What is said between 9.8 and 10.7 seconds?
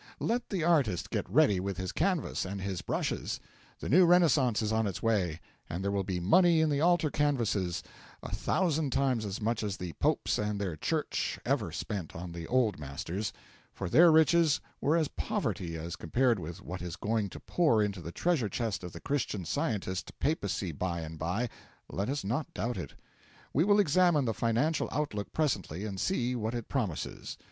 Popes and